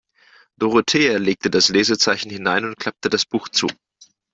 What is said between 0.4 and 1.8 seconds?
Dorothea legte das